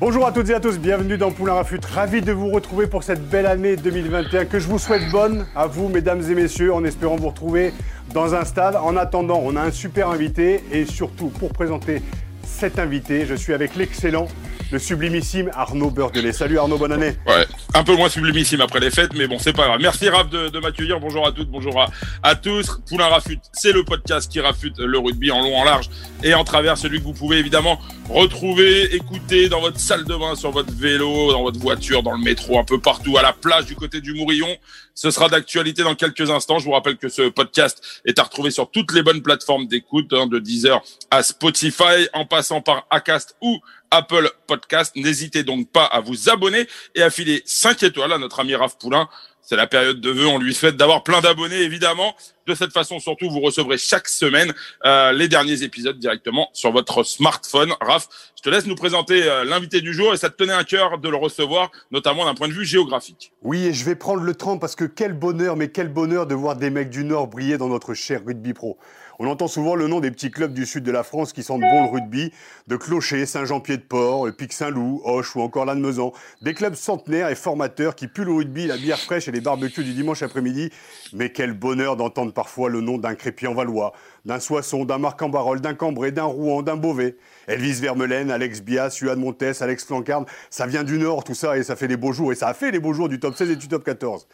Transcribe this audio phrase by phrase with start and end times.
[0.00, 1.78] Bonjour à toutes et à tous, bienvenue dans Poulain Rafut.
[1.84, 5.66] Ravi de vous retrouver pour cette belle année 2021 que je vous souhaite bonne à
[5.66, 7.74] vous, mesdames et messieurs, en espérant vous retrouver
[8.14, 8.76] dans un stade.
[8.76, 12.00] En attendant, on a un super invité et surtout pour présenter
[12.42, 14.26] cet invité, je suis avec l'excellent
[14.70, 16.32] le sublimissime Arnaud Beurdelet.
[16.32, 17.14] Salut Arnaud, bonne année.
[17.26, 19.80] Ouais, un peu moins sublimissime après les fêtes, mais bon, c'est pas grave.
[19.80, 21.00] Merci Raph de, m'accueillir.
[21.00, 21.84] Bonjour à toutes, bonjour
[22.22, 22.80] à, tous.
[22.88, 25.90] Poulain Rafute, c'est le podcast qui rafute le rugby en long, en large
[26.22, 26.78] et en travers.
[26.78, 31.32] Celui que vous pouvez évidemment retrouver, écouter dans votre salle de bain, sur votre vélo,
[31.32, 34.14] dans votre voiture, dans le métro, un peu partout, à la plage du côté du
[34.14, 34.56] Mourillon.
[34.94, 36.58] Ce sera d'actualité dans quelques instants.
[36.58, 40.12] Je vous rappelle que ce podcast est à retrouver sur toutes les bonnes plateformes d'écoute,
[40.12, 44.94] hein, de Deezer à Spotify, en passant par Acast ou Apple Podcast.
[44.96, 48.78] N'hésitez donc pas à vous abonner et à filer 5 étoiles à notre ami Raph
[48.78, 49.08] Poulain.
[49.42, 52.14] C'est la période de vœux, on lui souhaite d'avoir plein d'abonnés évidemment.
[52.46, 54.52] De cette façon surtout, vous recevrez chaque semaine
[54.84, 57.72] euh, les derniers épisodes directement sur votre smartphone.
[57.80, 60.62] Raph, je te laisse nous présenter euh, l'invité du jour et ça te tenait à
[60.62, 63.32] cœur de le recevoir, notamment d'un point de vue géographique.
[63.42, 66.34] Oui, et je vais prendre le temps parce que quel bonheur, mais quel bonheur de
[66.34, 68.78] voir des mecs du Nord briller dans notre cher rugby pro.
[69.22, 71.60] On entend souvent le nom des petits clubs du sud de la France qui sentent
[71.60, 72.32] bon le rugby,
[72.68, 76.14] de Clocher, Saint-Jean-Pied-de-Port, Pic-Saint-Loup, Hoche ou encore Lannemezan.
[76.40, 79.84] Des clubs centenaires et formateurs qui puent le rugby, la bière fraîche et les barbecues
[79.84, 80.70] du dimanche après-midi.
[81.12, 83.92] Mais quel bonheur d'entendre parfois le nom d'un Crépy Valois,
[84.24, 87.16] d'un Soissons, d'un Marc-en-Barol, d'un Cambrai, d'un Rouen, d'un Beauvais.
[87.46, 91.62] Elvis Vermelaine, Alex Bias, Juan Montes, Alex Flancarde, ça vient du Nord tout ça et
[91.62, 93.50] ça fait les beaux jours et ça a fait les beaux jours du top 16
[93.50, 94.26] et du top 14.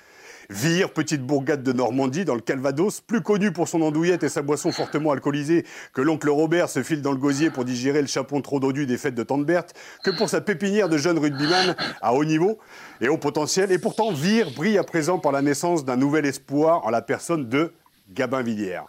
[0.48, 4.42] Vire, petite bourgade de Normandie, dans le Calvados, plus connu pour son andouillette et sa
[4.42, 8.40] boisson fortement alcoolisée que l'oncle Robert se file dans le gosier pour digérer le chapon
[8.40, 9.74] trop dodu des fêtes de Tante Berthe,
[10.04, 12.58] que pour sa pépinière de jeunes rugbyman à haut niveau
[13.00, 13.72] et haut potentiel.
[13.72, 17.48] Et pourtant, Vire brille à présent par la naissance d'un nouvel espoir en la personne
[17.48, 17.72] de
[18.12, 18.84] Gabin Villière.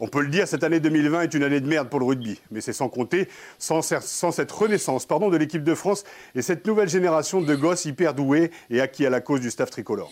[0.00, 2.40] On peut le dire, cette année 2020 est une année de merde pour le rugby,
[2.50, 6.02] mais c'est sans compter, sans, cette renaissance pardon, de l'équipe de France
[6.34, 9.70] et cette nouvelle génération de gosses hyper doués et acquis à la cause du staff
[9.70, 10.10] tricolore.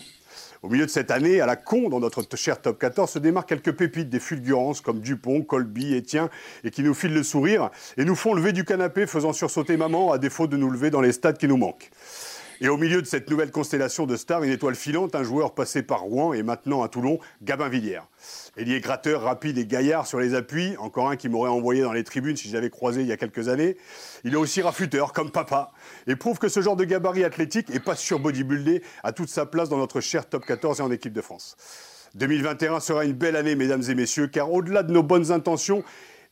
[0.65, 3.49] Au milieu de cette année, à la con, dans notre cher top 14, se démarquent
[3.49, 6.27] quelques pépites, des fulgurances comme Dupont, Colby, Etienne,
[6.63, 10.11] et qui nous filent le sourire et nous font lever du canapé, faisant sursauter maman,
[10.11, 11.91] à défaut de nous lever dans les stades qui nous manquent.
[12.61, 15.83] Et au milieu de cette nouvelle constellation de stars, une étoile filante, un joueur passé
[15.83, 18.07] par Rouen et maintenant à Toulon, Gabin Villière.
[18.55, 22.05] Ailier gratteur, rapide et gaillard sur les appuis, encore un qui m'aurait envoyé dans les
[22.05, 23.75] tribunes si j'avais croisé il y a quelques années.
[24.23, 25.71] Il est aussi rafuteur, comme papa,
[26.07, 29.45] et prouve que ce genre de gabarit athlétique, et pas sur bodybuildé, a toute sa
[29.45, 31.57] place dans notre cher top 14 et en équipe de France.
[32.15, 35.83] 2021 sera une belle année, mesdames et messieurs, car au-delà de nos bonnes intentions,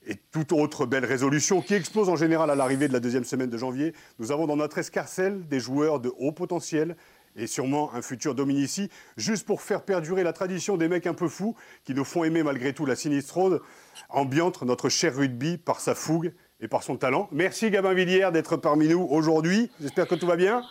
[0.05, 3.49] et toute autre belle résolution qui explose en général à l'arrivée de la deuxième semaine
[3.49, 6.95] de janvier, nous avons dans notre escarcelle des joueurs de haut potentiel
[7.35, 11.27] et sûrement un futur Dominici, juste pour faire perdurer la tradition des mecs un peu
[11.27, 13.59] fous qui nous font aimer malgré tout la sinistrose,
[14.09, 17.29] ambiante notre cher rugby par sa fougue et par son talent.
[17.31, 19.71] Merci Gabin Villière d'être parmi nous aujourd'hui.
[19.81, 20.61] J'espère que tout va bien.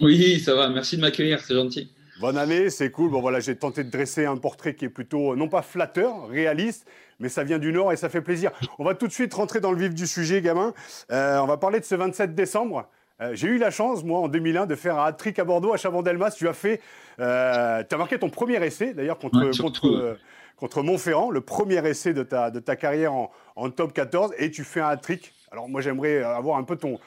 [0.00, 0.68] Oui, ça va.
[0.68, 1.90] Merci de m'accueillir, c'est gentil.
[2.20, 3.10] Bonne année, c'est cool.
[3.10, 6.86] Bon voilà, j'ai tenté de dresser un portrait qui est plutôt non pas flatteur, réaliste,
[7.20, 8.50] mais ça vient du Nord et ça fait plaisir.
[8.78, 10.74] On va tout de suite rentrer dans le vif du sujet, gamin.
[11.12, 12.88] Euh, on va parler de ce 27 décembre.
[13.20, 15.76] Euh, j'ai eu la chance, moi, en 2001, de faire un hat-trick à Bordeaux, à
[15.76, 16.30] Chabandelmas.
[16.30, 16.80] Tu as fait,
[17.20, 20.16] euh, tu as marqué ton premier essai, d'ailleurs, contre, contre,
[20.56, 24.50] contre Montferrand, le premier essai de ta, de ta carrière en, en top 14, et
[24.50, 25.34] tu fais un hat-trick.
[25.52, 26.98] Alors moi, j'aimerais avoir un peu ton,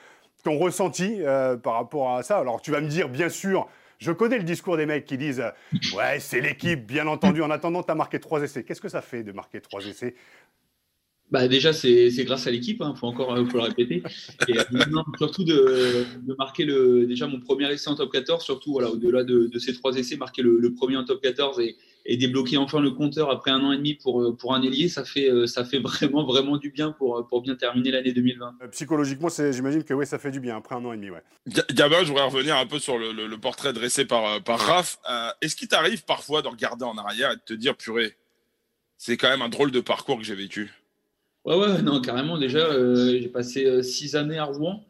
[0.44, 1.22] ton ressenti
[1.64, 2.38] par rapport à ça.
[2.38, 3.68] Alors tu vas me dire, bien sûr,
[4.04, 5.44] je connais le discours des mecs qui disent
[5.96, 7.42] Ouais, c'est l'équipe, bien entendu.
[7.42, 8.64] En attendant, tu as marqué trois essais.
[8.64, 10.16] Qu'est-ce que ça fait de marquer trois essais?
[11.32, 14.04] Bah déjà, c'est grâce à l'équipe, il hein, faut encore faut le répéter.
[14.48, 14.64] Et euh,
[15.18, 19.24] surtout de, de, marquer le, déjà mon premier essai en top 14, surtout voilà, au-delà
[19.24, 21.76] de, de, ces trois essais, marquer le, premier en top 14 et,
[22.06, 24.90] et, débloquer enfin le compteur après un an et demi pour, euh, pour un ailier,
[24.90, 28.56] ça fait, euh, ça fait vraiment, vraiment du bien pour, pour bien terminer l'année 2020.
[28.72, 31.10] Psychologiquement, j'imagine que oui, ça fait du bien après un an et demi.
[31.10, 31.24] Ouais.
[31.72, 35.00] Gabin, je voudrais revenir un peu sur le, le portrait dressé par, par Raph.
[35.42, 38.16] Est-ce qu'il t'arrive parfois de regarder en arrière et de te dire, purée,
[38.98, 40.72] c'est quand même un drôle de parcours que j'ai vécu?
[41.46, 42.38] Ouais, ouais, non, carrément.
[42.38, 44.86] Déjà, euh, j'ai passé euh, six années à Rouen.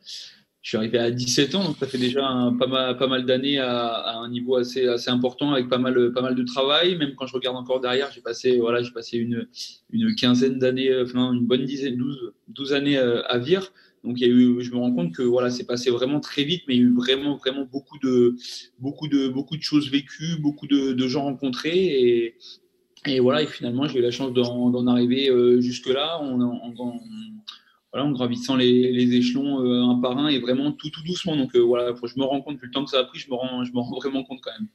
[0.63, 2.21] Je suis arrivé à 17 ans, donc ça fait déjà
[2.57, 6.21] pas mal, pas mal d'années à, un niveau assez, assez important avec pas mal, pas
[6.21, 6.95] mal de travail.
[6.95, 9.47] Même quand je regarde encore derrière, j'ai passé, voilà, j'ai passé une,
[9.91, 13.73] une quinzaine d'années, euh, enfin une bonne dizaine, 12, 12 années à Vire.
[14.03, 16.81] Donc je me rends compte que voilà, c'est passé vraiment très vite, mais il y
[16.81, 18.35] a eu vraiment, vraiment beaucoup de,
[18.79, 22.35] beaucoup de, beaucoup de choses vécues, beaucoup de, gens rencontrés et,
[23.05, 26.99] et voilà, et finalement, j'ai eu la chance d'en arriver euh, jusque-là en, en,
[27.93, 31.37] voilà, en gravissant les, échelons euh, un par un et vraiment tout, tout doucement.
[31.37, 33.29] Donc euh, voilà, je me rends compte, vu le temps que ça a pris, je
[33.29, 34.67] me rends, je me rends vraiment compte quand même.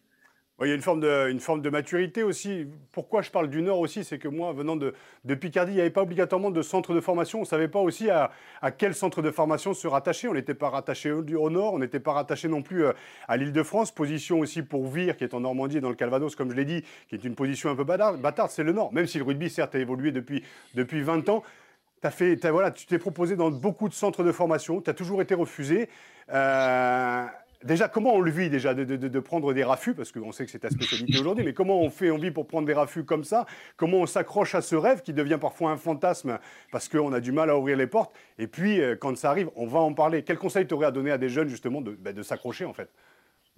[0.62, 2.66] il y a une forme, de, une maturité aussi.
[2.92, 4.94] Pourquoi je parle du Nord aussi C'est que moi, venant de,
[5.34, 7.40] Picardie, il n'y avait pas obligatoirement de centre de formation.
[7.40, 8.30] On ne savait pas aussi à,
[8.78, 10.28] quel centre de formation se rattacher.
[10.28, 12.92] On n'était pas rattaché au, au, Nord, on n'était pas rattaché non plus euh,
[13.26, 13.90] à l'île de France.
[13.90, 16.64] Position aussi pour Vire, qui est en Normandie et dans le Calvados, comme je l'ai
[16.64, 18.92] dit, qui est une position un peu bâtarde, c'est le Nord.
[18.92, 20.44] Même si le rugby, certes, a évolué depuis,
[20.76, 21.42] depuis 20 ans.
[22.02, 25.20] As fait, voilà, tu t'es proposé dans beaucoup de centres de formation, tu as toujours
[25.20, 25.88] été refusé.
[26.32, 27.24] Euh,
[27.64, 30.60] Déjà, comment on le vit déjà de, prendre des raffus Parce qu'on sait que c'est
[30.60, 33.46] ta spécialité aujourd'hui, mais comment on fait, on vit pour prendre des raffus comme ça?
[33.76, 36.38] Comment on s'accroche à ce rêve qui devient parfois un fantasme
[36.70, 38.14] parce qu'on a du mal à ouvrir les portes?
[38.38, 40.22] Et puis, euh, quand ça arrive, on va en parler.
[40.22, 42.72] Quel conseil tu aurais à donner à des jeunes justement de, bah, de s'accrocher en
[42.72, 42.90] fait?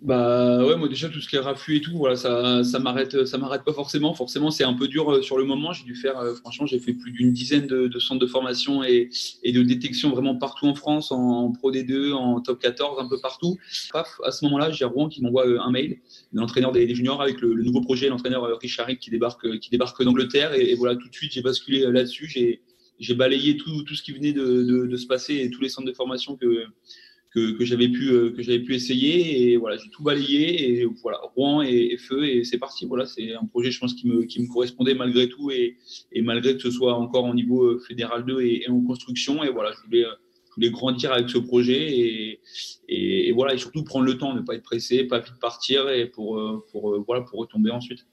[0.03, 3.27] Bah ouais, moi déjà tout ce qui est raffut et tout, voilà, ça, ça m'arrête,
[3.27, 4.15] ça m'arrête pas forcément.
[4.15, 5.75] Forcément, c'est un peu dur euh, sur le moment.
[5.75, 8.83] J'ai dû faire, euh, franchement, j'ai fait plus d'une dizaine de, de, centres de formation
[8.83, 9.11] et,
[9.43, 13.21] et, de détection vraiment partout en France, en, Pro D2, en Top 14, un peu
[13.21, 13.59] partout.
[13.93, 15.99] Paf, à ce moment-là, j'ai Rouen qui m'envoie euh, un mail
[16.33, 20.71] l'entraîneur des, juniors avec le, nouveau projet, l'entraîneur Richard qui débarque, qui débarque d'Angleterre et,
[20.71, 22.27] et, voilà, tout de suite, j'ai basculé là-dessus.
[22.27, 22.63] J'ai,
[23.01, 25.69] j'ai balayé tout, tout ce qui venait de, de, de se passer et tous les
[25.69, 26.65] centres de formation que
[27.31, 30.85] que, que j'avais pu euh, que j'avais pu essayer et voilà j'ai tout balayé et
[31.03, 32.87] voilà Rouen et, feu et c'est parti.
[32.87, 35.77] Voilà c'est un projet je pense qui me qui me correspondait malgré tout et,
[36.13, 39.45] et malgré que ce soit encore au niveau euh, fédéral 2 et, en construction.
[39.45, 40.15] Et voilà je voulais euh,
[40.49, 42.41] je voulais grandir avec ce projet et,
[42.89, 46.07] et, voilà et surtout prendre le temps ne pas être pressé pas vite partir et
[46.07, 46.43] pour
[46.73, 48.05] pour voilà pour retomber ensuite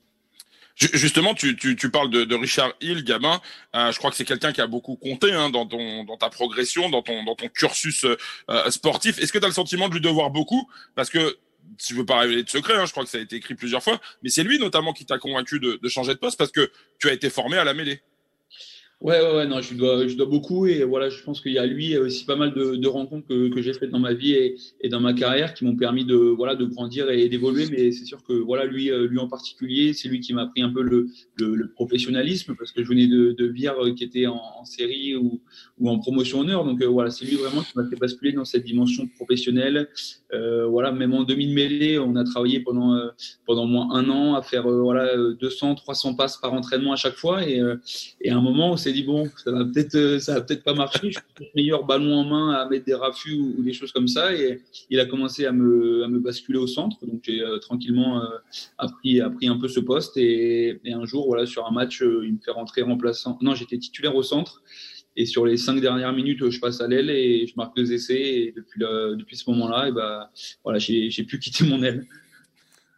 [0.77, 3.41] Justement, tu, tu, tu parles de, de, Richard Hill, gamin.
[3.75, 6.29] Euh, je crois que c'est quelqu'un qui a beaucoup compté hein, dans, ton, dans ta
[6.29, 9.17] progression, dans ton, dans ton cursus euh, sportif.
[9.17, 10.69] Est-ce que tu as le sentiment de lui devoir beaucoup?
[10.93, 11.39] Parce que
[11.79, 13.55] si je veux pas révéler de secret, hein, je crois que ça a été écrit
[13.55, 16.51] plusieurs fois, mais c'est lui notamment qui t'a convaincu de, de changer de poste parce
[16.51, 18.03] que tu as été formé à la mêlée.
[18.99, 21.59] Ouais, ouais, ouais, non, je dois, je dois beaucoup et voilà, je pense qu'il y
[21.59, 24.31] a lui aussi pas mal de, de rencontres que, que j'ai faites dans ma vie
[24.31, 27.67] et, et, dans ma carrière qui m'ont permis de, voilà, de grandir et d'évoluer.
[27.69, 30.63] Mais c'est sûr que voilà, lui, euh, lui en particulier, c'est lui qui m'a appris
[30.63, 34.03] un peu le, le, le, professionnalisme parce que je venais de, de Vire euh, qui
[34.03, 35.41] était en, en, série ou,
[35.77, 36.65] ou en promotion honneur.
[36.65, 39.89] Donc euh, voilà, c'est lui vraiment qui m'a fait basculer dans cette dimension professionnelle.
[40.33, 42.99] Euh, voilà, même en demi-mêlée, on a travaillé pendant
[43.45, 47.47] pendant moins un an à faire voilà 200, 300 passes par entraînement à chaque fois
[47.47, 47.61] et,
[48.21, 50.73] et à un moment s'est dit bon, ça va peut-être, euh, ça va peut-être pas
[50.73, 51.11] marcher.
[51.11, 54.33] Je suis meilleur ballon en main à mettre des raffus ou, des choses comme ça.
[54.33, 56.97] Et il a commencé à me, à me basculer au centre.
[57.05, 58.27] Donc j'ai euh, tranquillement euh,
[58.77, 60.17] appris, appris un peu ce poste.
[60.17, 63.37] Et, un jour, voilà, sur un match, il me fait rentrer remplaçant.
[63.41, 64.61] Non, j'étais titulaire au centre.
[65.15, 68.19] Et sur les cinq dernières minutes, je passe à l'aile et je marque deux essais.
[68.19, 70.27] Et depuis, depuis ce moment-là, et ben,
[70.63, 72.05] voilà, j'ai, j'ai pu quitter mon aile.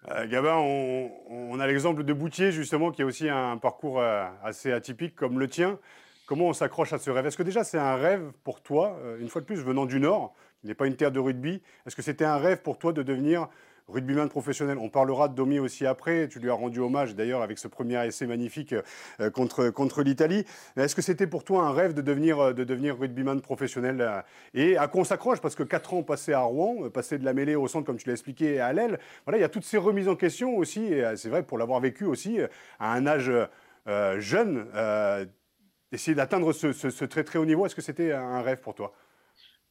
[0.07, 4.71] Euh, Gabin, on, a l'exemple de Boutier, justement, qui a aussi un parcours euh, assez
[4.71, 5.77] atypique comme le tien.
[6.25, 7.25] Comment on s'accroche à ce rêve?
[7.25, 9.99] Est-ce que déjà c'est un rêve pour toi, euh, une fois de plus venant du
[9.99, 12.93] Nord, qui n'est pas une terre de rugby, est-ce que c'était un rêve pour toi
[12.93, 13.49] de devenir
[13.91, 14.77] rugbyman professionnel.
[14.77, 16.27] On parlera de Domi aussi après.
[16.27, 18.75] Tu lui as rendu hommage d'ailleurs avec ce premier essai magnifique
[19.19, 20.45] euh, contre, contre l'Italie.
[20.77, 24.21] Est-ce que c'était pour toi un rêve de devenir, euh, de devenir rugbyman professionnel euh,
[24.53, 25.39] Et à quoi on s'accroche?
[25.41, 28.07] Parce que 4 ans passés à Rouen, passé de la mêlée au centre, comme tu
[28.07, 30.85] l'as expliqué, à l'aile, voilà, il y a toutes ces remises en question aussi.
[30.85, 32.39] Et c'est vrai, pour l'avoir vécu aussi
[32.79, 33.31] à un âge
[34.17, 34.67] jeune,
[35.91, 38.93] essayer d'atteindre ce, ce très très haut niveau, est-ce que c'était un rêve pour toi?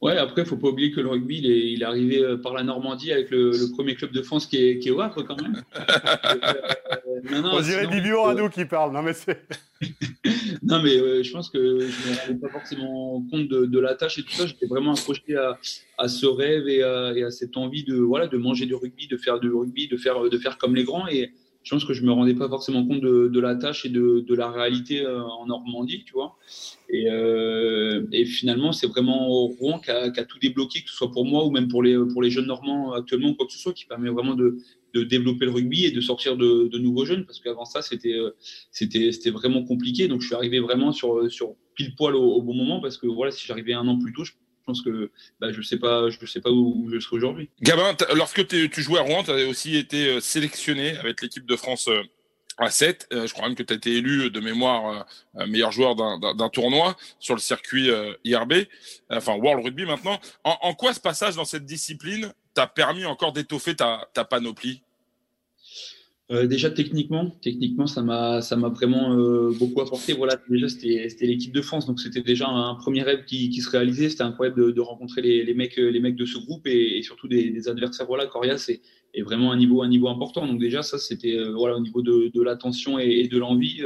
[0.01, 2.53] Ouais, après, faut pas oublier que le rugby, il est, il est arrivé euh, par
[2.53, 5.23] la Normandie avec le, le, premier club de France qui est, qui est au Havre
[5.23, 5.61] quand même.
[5.75, 8.93] euh, On dirait Bibio Radou qui parle.
[8.93, 9.41] Non, mais c'est.
[10.63, 13.95] non, mais euh, je pense que je me rendais pas forcément compte de, de, la
[13.95, 14.45] tâche et tout ça.
[14.45, 15.57] J'étais vraiment accroché à,
[15.97, 19.07] à ce rêve et à, et à, cette envie de, voilà, de manger du rugby,
[19.07, 21.09] de faire du rugby, de faire, de faire comme les grands.
[21.09, 23.89] Et, je pense que je me rendais pas forcément compte de, de la tâche et
[23.89, 26.37] de, de la réalité euh, en Normandie, tu vois.
[26.89, 27.38] Et, euh,
[28.19, 31.51] et finalement, c'est vraiment Rouen qui a, tout débloqué, que ce soit pour moi ou
[31.51, 34.57] même pour les, jeunes Normands actuellement, quoi que ce soit, qui permet vraiment de,
[34.93, 38.35] développer le rugby et de sortir de, nouveaux jeunes, parce qu'avant ça, c'était, euh,
[38.71, 40.07] c'était, vraiment compliqué.
[40.07, 41.29] Donc, je suis arrivé vraiment sur,
[41.75, 44.33] pile poil au, bon moment, parce que voilà, si j'arrivais un an plus tôt, je
[44.65, 47.49] pense que bah, je ne sais pas, je sais pas où, je serai aujourd'hui.
[47.61, 51.55] Gabin, lorsque tu jouais à Rouen, tu as aussi été euh, sélectionné avec l'équipe de
[51.55, 52.03] France euh,
[52.65, 53.07] à 7.
[53.13, 55.05] Euh, je crois même que tu as été élu de mémoire
[55.47, 57.89] meilleur joueur d'un tournoi sur le circuit
[58.23, 58.53] IRB,
[59.09, 60.19] enfin World Rugby maintenant.
[60.43, 64.81] En, quoi ce passage dans cette discipline t'a permis encore d'étoffer ta panoplie?
[66.31, 70.13] Euh, déjà techniquement, techniquement ça m'a ça m'a vraiment euh, beaucoup apporté.
[70.13, 73.69] Voilà, déjà c'était c'était l'équipe de France, donc c'était déjà un premier rêve qui, se
[73.69, 74.09] réalisait.
[74.09, 77.27] C'était incroyable de, de rencontrer les, les, mecs les mecs de ce groupe et, surtout
[77.27, 78.05] des, adversaires.
[78.05, 78.81] Voilà, Coria c'est
[79.15, 80.45] est vraiment un niveau un niveau important.
[80.45, 83.81] Donc déjà ça c'était euh, voilà au niveau de, de l'attention et, de l'envie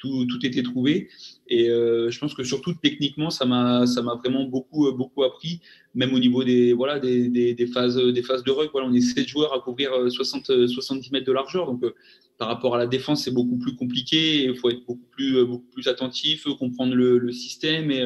[0.00, 1.08] tout, tout était trouvé.
[1.48, 5.60] Et je pense que surtout techniquement, ça m'a ça m'a vraiment beaucoup beaucoup appris,
[5.94, 8.70] même au niveau des voilà des, des, des phases des phases de rug.
[8.72, 11.82] Voilà, on est 7 joueurs à couvrir 60 70 mètres de largeur, donc
[12.40, 14.44] par rapport à la défense, c'est beaucoup plus compliqué.
[14.44, 17.90] Il faut être beaucoup plus, beaucoup plus attentif, comprendre le, le système.
[17.90, 18.02] Et,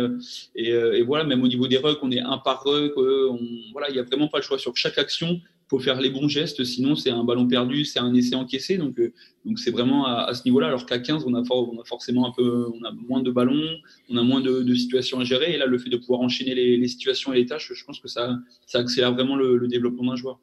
[0.57, 2.95] et, et, voilà, même au niveau des rucks, on est un par ruck.
[2.97, 3.39] On,
[3.71, 6.29] voilà, il n'y a vraiment pas le choix sur chaque action faut faire les bons
[6.29, 8.77] gestes, sinon c'est un ballon perdu, c'est un essai encaissé.
[8.77, 9.13] Donc, euh,
[9.45, 10.69] donc c'est vraiment à, ce niveau-là.
[10.69, 11.43] Alors qu'à 15, on a,
[11.85, 13.69] forcément un peu, on a moins de ballons,
[14.11, 15.55] on a moins de, situations à gérer.
[15.55, 18.09] Et là, le fait de pouvoir enchaîner les, situations et les tâches, je pense que
[18.09, 20.39] ça, ça accélère vraiment le, développement d'un joueur.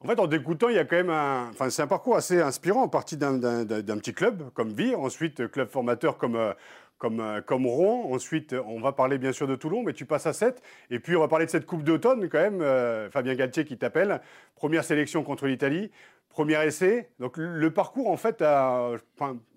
[0.00, 1.48] En fait, en t'écoutant, il y a quand même un.
[1.50, 5.68] Enfin, c'est un parcours assez inspirant, en partie d'un petit club comme Vire, ensuite club
[5.68, 6.52] formateur comme, euh,
[6.98, 8.12] comme, euh, comme Rouen.
[8.12, 10.62] Ensuite, on va parler bien sûr de Toulon, mais tu passes à 7.
[10.90, 12.62] Et puis, on va parler de cette Coupe d'automne quand même.
[12.62, 14.20] Euh, Fabien Galtier qui t'appelle.
[14.54, 15.90] Première sélection contre l'Italie.
[16.28, 17.10] Premier essai.
[17.18, 18.92] Donc, le parcours, en fait, à,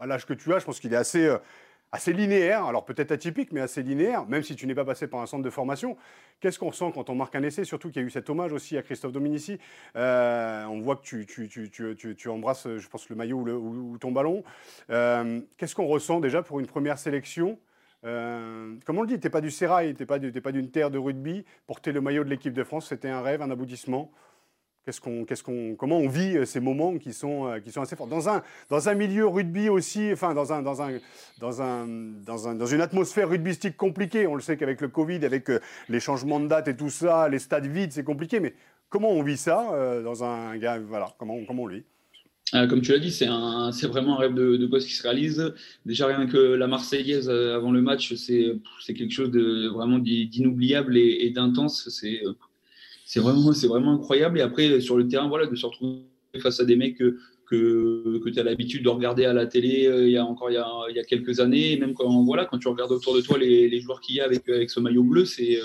[0.06, 1.38] l'âge que tu as, je pense qu'il est assez, euh,
[1.92, 5.22] assez linéaire, alors peut-être atypique, mais assez linéaire, même si tu n'es pas passé par
[5.22, 5.98] un centre de formation.
[6.40, 8.54] Qu'est-ce qu'on ressent quand on marque un essai Surtout qu'il y a eu cet hommage
[8.54, 9.58] aussi à Christophe Dominici.
[9.96, 14.44] Euh, on voit que tu, embrasses, je pense, le maillot ou, ton ballon.
[14.90, 17.58] Euh, qu'est-ce qu'on ressent déjà pour une première sélection
[18.06, 20.90] euh, comme on le dit, tu n'es pas du Sérail, tu n'es pas d'une terre
[20.90, 21.44] de rugby.
[21.68, 24.10] Porter le maillot de l'équipe de France, c'était un rêve, un aboutissement
[24.86, 28.08] qu'est-ce qu'on, comment on vit euh, ces moments qui sont, euh, qui sont assez forts
[28.08, 30.98] dans un, dans un milieu rugby aussi, enfin dans, un, dans, un,
[31.40, 34.28] dans, un, dans, un, dans une atmosphère rugbystique compliquée.
[34.28, 35.60] On le sait qu'avec le Covid, avec euh,
[35.90, 38.40] les changements de date et tout ça, les stades vides, c'est compliqué.
[38.40, 38.54] Mais
[38.90, 40.58] comment on vit ça dans un
[40.88, 41.84] voilà, comment, comment on vit
[42.52, 45.54] comme tu l'as dit, c'est, un, c'est vraiment un rêve de, de, qui se réalise.
[45.86, 50.98] Déjà, rien que la Marseillaise avant le match, c'est, c'est quelque chose de vraiment d'inoubliable
[50.98, 51.88] et, et d'intense.
[51.90, 52.24] C'est,
[53.10, 54.38] c'est vraiment, c'est vraiment incroyable.
[54.38, 56.04] Et après, sur le terrain, voilà, de se retrouver
[56.44, 59.88] face à des mecs que, que, que tu as l'habitude de regarder à la télé
[59.88, 62.24] euh, il y a encore il y a, il y a quelques années, même quand,
[62.24, 64.70] voilà, quand tu regardes autour de toi les, les joueurs qu'il y a avec, avec
[64.70, 65.64] ce maillot bleu, c'est euh,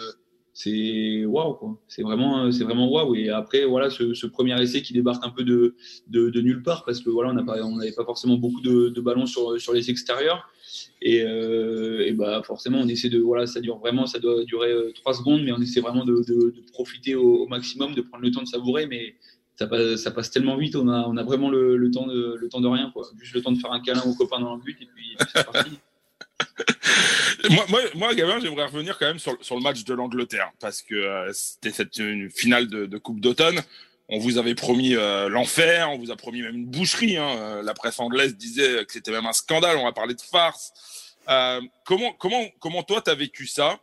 [0.54, 1.76] c'est waouh quoi.
[1.88, 3.16] C'est vraiment c'est vraiment waouh.
[3.16, 5.75] Et après voilà ce, premier essai qui débarque un peu de,
[6.08, 9.61] de, nulle part parce que voilà on n'avait pas forcément beaucoup de, de, ballons sur,
[9.61, 10.49] sur les extérieurs.
[11.02, 14.73] Et, euh, et, bah forcément, on essaie de voilà, ça dure vraiment, ça doit durer
[14.73, 18.30] euh, trois secondes, mais on essaie vraiment de, de, profiter au, maximum, de prendre le
[18.30, 19.14] temps de savourer, mais
[19.56, 22.37] ça passe, ça passe tellement vite, on a, on a vraiment le, le, temps de,
[22.40, 23.06] le temps de rien, quoi.
[23.20, 25.44] Juste le temps de faire un câlin aux copains dans le but, et puis, c'est
[25.44, 25.70] parti.
[27.68, 31.32] moi, moi, Gavin, j'aimerais revenir quand même sur, le match de l'Angleterre, parce que euh,
[31.32, 32.00] c'était cette
[32.34, 33.60] finale de, Coupe d'automne.
[34.08, 37.16] On vous avait promis euh, l'enfer, on vous a promis même une boucherie.
[37.16, 37.36] Hein.
[37.38, 39.76] Euh, la presse anglaise disait que c'était même un scandale.
[39.78, 40.72] On va parler de farce.
[41.84, 43.78] Comment, comment, comment toi t'as vécu ça?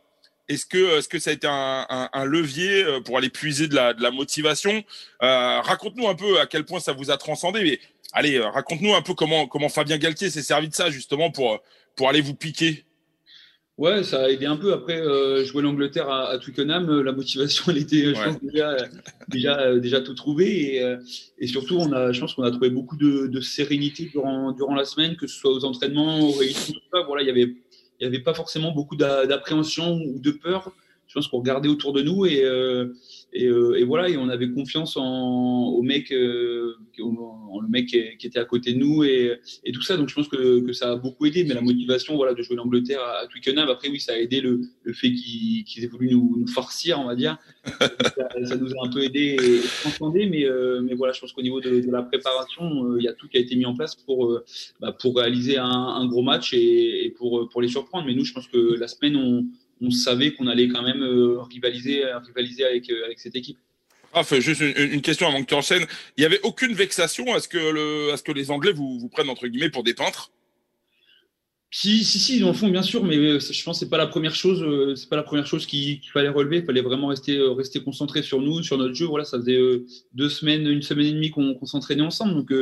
[0.48, 4.02] Est-ce que, est-ce que ça a été un, levier pour aller puiser de la, de
[4.02, 4.84] la motivation?
[5.20, 7.62] Raconte-nous un peu à quel point ça vous a transcendé.
[7.64, 7.80] Mais
[8.12, 11.60] allez, raconte-nous un peu comment, comment Fabien Galtier s'est servi de ça justement pour,
[11.96, 12.84] pour aller vous piquer.
[13.78, 14.72] Ouais, ça a aidé un peu.
[14.72, 18.76] Après, euh, jouer l'Angleterre à, à, Twickenham, euh, la motivation, elle était, je pense, déjà,
[19.28, 20.76] déjà, euh, déjà tout trouvé.
[20.76, 20.96] Et,
[21.38, 24.74] et, surtout, on a, je pense qu'on a trouvé beaucoup de, de, sérénité durant, durant
[24.74, 27.02] la semaine, que ce soit aux entraînements, aux réunions, tout ça.
[27.06, 27.54] Voilà, il y avait,
[27.98, 30.72] il y avait pas forcément beaucoup d'appréhension ou de peur.
[31.12, 32.42] Je pense qu'on regardait autour de nous et,
[33.34, 37.86] et, euh, et, voilà, et on avait confiance en, au mec, euh, en, le mec
[37.86, 39.96] qui, était à côté de nous et, et, tout ça.
[39.96, 41.44] Donc je pense que, que, ça a beaucoup aidé.
[41.44, 44.60] Mais la motivation, voilà, de jouer l'Angleterre à, Twickenham, après oui, ça a aidé le,
[44.82, 47.38] le fait qu'ils aient voulu nous, nous, farcir, on va dire.
[47.80, 50.26] ça, nous a un peu aidé et transcendé.
[50.26, 53.08] Mais, euh, mais voilà, je pense qu'au niveau de, de, la préparation, euh, il y
[53.08, 54.44] a tout qui a été mis en place pour, euh,
[54.80, 58.06] bah, pour réaliser un, un, gros match et, et, pour, pour les surprendre.
[58.06, 59.46] Mais nous, je pense que la semaine, on
[59.82, 63.58] on savait qu'on allait quand même euh, rivaliser, rivaliser avec, euh, avec cette équipe.
[64.14, 65.86] Ah, juste une, question avant que tu enchaînes.
[66.16, 68.98] Il n'y avait aucune vexation à ce que, le, à ce que les Anglais vous,
[68.98, 70.30] vous prennent entre guillemets pour des peintres?
[71.70, 73.96] Si, si, si, ils en font bien sûr, mais euh, je pense que c'est pas
[73.96, 76.58] la première chose, c'est pas la première chose qu'il fallait relever.
[76.58, 79.06] Il fallait vraiment rester, rester concentré sur nous, sur notre jeu.
[79.06, 79.58] Voilà, ça faisait
[80.12, 82.52] deux semaines, une semaine et demie qu'on s'entraînait ensemble, donc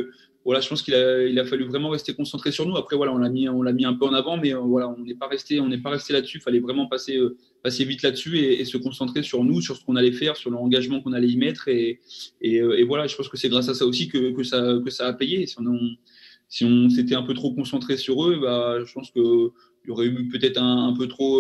[0.45, 2.77] voilà, je pense qu'il a, il a fallu vraiment rester concentré sur nous.
[2.77, 4.89] Après, voilà, on l'a mis, on l'a mis un peu en avant, mais euh, voilà,
[4.89, 6.39] on n'est pas resté, on n'est pas resté là-dessus.
[6.39, 9.85] Il fallait vraiment passer, euh, passer vite là-dessus et, se concentrer sur nous, sur ce
[9.85, 11.69] qu'on allait faire, sur l'engagement qu'on allait y mettre.
[11.69, 12.01] Et,
[12.41, 14.79] et, euh, et, voilà, je pense que c'est grâce à ça aussi que, que, ça,
[14.83, 15.47] que ça a payé.
[15.47, 15.91] Si on,
[16.49, 20.07] si on s'était un peu trop concentré sur eux, bah, je pense qu'il y aurait
[20.07, 21.39] eu peut-être un, un, peu trop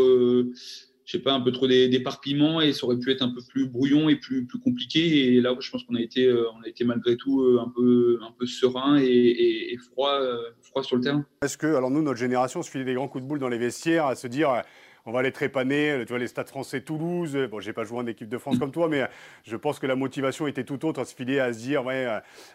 [1.10, 3.66] je sais pas, un peu trop d'éparpillement et ça aurait pu être un peu plus
[3.66, 5.34] brouillon et plus, plus compliqué.
[5.34, 8.20] Et là, je pense qu'on a été, euh, a été malgré tout euh, un peu,
[8.22, 11.26] un peu serein et, froid, euh, froid sur le terrain.
[11.42, 13.58] Est-ce que, alors nous, notre génération, se filait des grands coups de boule dans les
[13.58, 14.62] vestiaires à se dire
[15.06, 16.02] on va les trépaner.
[16.06, 17.36] Tu vois, les stades français Toulouse.
[17.50, 19.08] Bon, j'ai pas joué en équipe de France comme toi, mais
[19.44, 22.06] je pense que la motivation était tout autre à se filer, à se dire, ouais,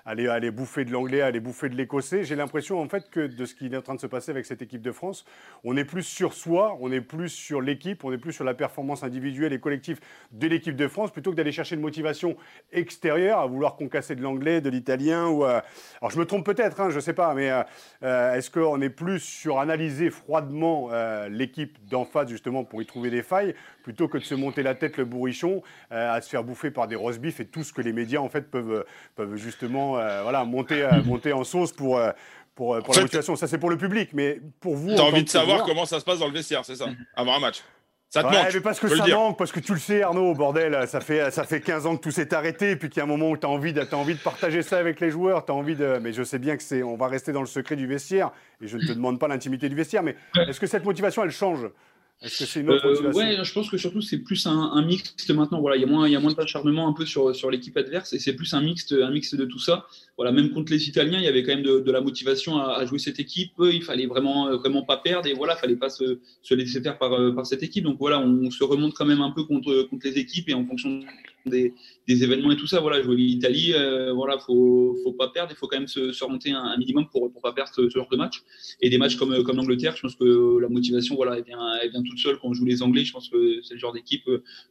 [0.05, 2.23] aller, aller bouffer de l'anglais, aller bouffer de l'écossais.
[2.23, 4.45] J'ai l'impression, en fait, que de ce qui est en train de se passer avec
[4.45, 5.25] cette équipe de France,
[5.63, 8.53] on est plus sur soi, on est plus sur l'équipe, on est plus sur la
[8.53, 9.99] performance individuelle et collective
[10.31, 12.35] de l'équipe de France, plutôt que d'aller chercher une motivation
[12.71, 15.27] extérieure, à vouloir concasser de l'anglais, de l'italien.
[15.27, 15.63] Ou, alors,
[16.09, 17.51] je me trompe peut-être, hein, je sais pas, mais
[18.03, 22.85] euh, est-ce qu'on est plus sur analyser froidement euh, l'équipe d'en face, justement, pour y
[22.85, 26.29] trouver des failles, plutôt que de se monter la tête le bourrichon, euh, à se
[26.29, 28.85] faire bouffer par des roast beef et tout ce que les médias, en fait, peuvent,
[29.15, 31.99] peuvent justement voilà, monter, monter en sauce pour.
[32.55, 34.95] pour, pour la motivation, ça c'est pour le public, mais pour vous.
[34.95, 37.39] T'as envie de savoir comment ça se passe dans le vestiaire, c'est ça Avant un
[37.39, 37.63] match
[38.15, 40.87] ça te manque, mais parce que ça manque, parce que tu le sais, Arnaud, bordel,
[40.87, 43.03] ça fait, ça fait 15 ans que tout s'est arrêté, et puis qu'il y a
[43.03, 45.45] un moment où tu as envie, de, as envie de partager ça avec les joueurs,
[45.45, 45.99] tu as envie de.
[46.01, 46.81] Mais je sais bien que c'est.
[46.81, 49.67] On va rester dans le secret du vestiaire, et je ne te demande pas l'intimité
[49.67, 50.15] du vestiaire, mais
[50.47, 51.67] est-ce que cette motivation, elle change?
[52.22, 54.86] Est-ce que c'est une autre euh, Ouais, je pense que surtout c'est plus un, un,
[54.86, 55.60] mixte maintenant.
[55.60, 57.75] Voilà, il y a moins, il y a moins d'acharnement un peu sur, sur l'équipe
[57.77, 59.86] adverse et c'est plus un mixte, un mixte de tout ça.
[60.17, 62.75] Voilà, même contre les Italiens, il y avait quand même de, de la motivation à,
[62.77, 63.51] à, jouer cette équipe.
[63.60, 66.98] Il fallait vraiment, euh, vraiment pas perdre et voilà, fallait pas se, se laisser faire
[66.98, 67.84] par, euh, par cette équipe.
[67.84, 70.65] Donc voilà, on, se remonte quand même un peu contre, contre les équipes et en
[70.65, 71.01] fonction
[71.45, 71.74] des,
[72.07, 72.79] des événements et tout ça.
[72.79, 75.51] Voilà, jouer l'Italie, euh, voilà, faut, faut pas perdre.
[75.53, 78.07] Il faut quand même se, se remonter un, minimum pour, pour pas perdre ce, genre
[78.10, 78.41] de match.
[78.79, 81.91] Et des matchs comme, comme l'Angleterre, je pense que la motivation, voilà, elle vient, elle
[81.91, 83.03] vient toute seule quand on joue les Anglais.
[83.03, 84.29] Je pense que c'est le genre d'équipe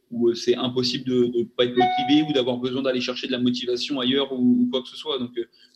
[0.09, 3.39] où c'est impossible de ne pas être motivé ou d'avoir besoin d'aller chercher de la
[3.39, 5.19] motivation ailleurs ou, quoi que ce soit.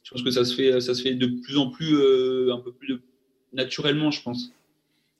[0.03, 2.51] Je pense que ça se fait, de plus en plus, euh,
[3.53, 4.53] naturellement, je pense.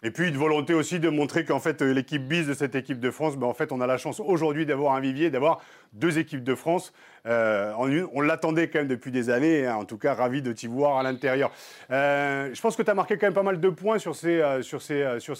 [0.01, 3.11] Et puis une volonté aussi de montrer qu'en fait l'équipe bis de cette équipe de
[3.11, 5.59] France, ben, en fait on a la chance aujourd'hui d'avoir un vivier, d'avoir
[5.91, 6.93] deux équipes de France
[7.25, 7.73] euh.
[8.13, 9.75] On l'attendait quand même depuis des années, hein.
[9.75, 11.51] en tout cas ravi de t'y voir à l'intérieur.
[11.91, 14.39] Euh, je pense que tu as marqué quand même pas mal de points sur ces,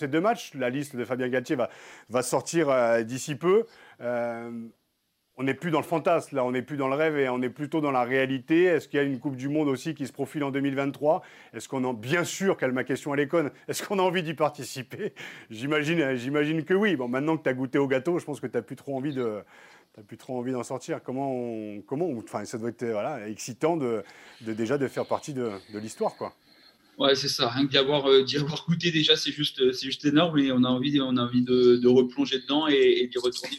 [0.10, 0.52] deux matchs.
[0.56, 1.56] La liste de Fabien Galtier
[2.10, 2.68] va sortir
[3.06, 3.64] d'ici peu
[5.40, 7.42] on n'est plus dans le fantasme, là, on n'est plus dans le rêve et on
[7.42, 8.66] est plutôt dans la réalité.
[8.66, 11.70] Est-ce qu'il y a une Coupe du Monde aussi qui se profile en 2023 Est-ce
[11.70, 15.14] qu'on a, bien sûr, qu'elle ma question à l'école, est-ce qu'on a envie d'y participer?
[15.50, 16.98] J'imagine, j'imagine que oui.
[16.98, 18.98] Bon, maintenant que tu as goûté au gâteau, je pense que tu n'as plus trop
[18.98, 19.40] envie de,
[20.08, 21.02] plus trop envie d'en sortir.
[21.02, 24.04] Comment, comment, enfin, ça doit être voilà, excitant de,
[24.42, 26.36] déjà de faire partie de, l'histoire, quoi.
[26.98, 27.50] Ouais, c'est ça.
[27.70, 31.00] D'y avoir, euh, avoir, goûté déjà, c'est juste, c'est juste énorme et on a envie,
[31.00, 33.58] on a envie de, replonger dedans et, d'y retourner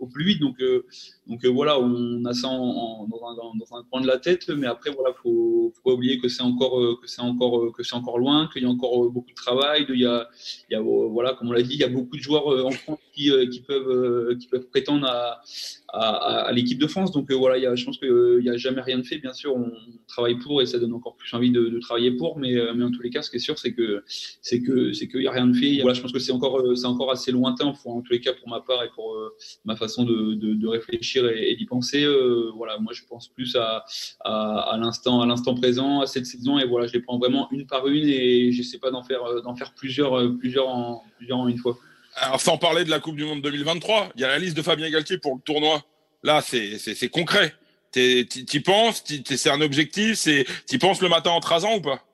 [0.00, 0.40] au plus vite.
[0.40, 0.84] Donc, euh,
[1.26, 4.90] donc euh, voilà, on a ça en, dans, un, coin de la tête, mais après
[4.90, 8.18] voilà, faut, faut pas oublier que c'est encore euh, que c'est encore que c'est encore
[8.18, 9.86] loin, qu'il y a encore beaucoup de travail.
[9.88, 10.28] Il y a,
[10.68, 12.70] il y a voilà, comme on l'a dit, il y a beaucoup de joueurs en
[12.70, 13.30] France qui,
[13.68, 15.42] peuvent qui peuvent prétendre à,
[15.88, 17.12] à, l'équipe de France.
[17.12, 19.18] Donc voilà, il y a, je pense qu'il n'y a jamais rien de fait.
[19.18, 19.70] Bien sûr, on
[20.08, 22.38] travaille pour et ça donne encore plus envie de, travailler pour.
[22.38, 24.02] Mais, mais en tous les cas, ce qui est sûr, c'est que
[24.40, 25.80] c'est que c'est qu'il n'y a rien de fait.
[25.82, 27.74] Voilà, je pense que c'est encore c'est encore assez lointain.
[27.84, 29.16] En tous les cas, pour ma part et pour
[29.64, 32.04] ma façon de, réfléchir et, d'y penser.
[32.04, 33.84] Euh, voilà, moi, je pense plus à,
[34.24, 37.66] à, l'instant, à l'instant présent, à cette saison, et voilà, je les prends vraiment une
[37.66, 41.48] par une et j'essaie pas d'en faire, d'en faire plusieurs, euh, plusieurs en, plusieurs en
[41.48, 41.76] une fois.
[42.16, 44.62] Alors, sans parler de la Coupe du Monde 2023, il y a la liste de
[44.62, 45.82] Fabien Galtier pour le tournoi.
[46.22, 47.54] Là, c'est concret.
[47.94, 49.04] y penses?
[49.24, 50.28] C'est un objectif?
[50.68, 52.04] Tu penses le matin en trasant ou pas?